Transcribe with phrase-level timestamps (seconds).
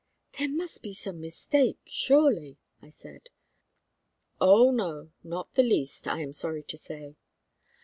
[0.39, 3.29] "There must be some mistake, surely!" I said.
[4.39, 5.11] "Oh, no!
[5.23, 7.17] not the least, I am sorry to say."